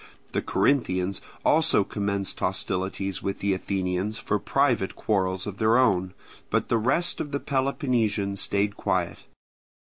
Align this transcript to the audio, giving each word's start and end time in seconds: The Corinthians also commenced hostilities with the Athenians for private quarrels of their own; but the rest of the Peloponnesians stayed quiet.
The 0.31 0.41
Corinthians 0.41 1.21
also 1.45 1.83
commenced 1.83 2.39
hostilities 2.39 3.21
with 3.21 3.37
the 3.37 3.53
Athenians 3.53 4.17
for 4.17 4.39
private 4.39 4.95
quarrels 4.95 5.45
of 5.45 5.59
their 5.59 5.77
own; 5.77 6.15
but 6.49 6.69
the 6.69 6.79
rest 6.79 7.21
of 7.21 7.31
the 7.31 7.39
Peloponnesians 7.39 8.41
stayed 8.41 8.75
quiet. 8.75 9.19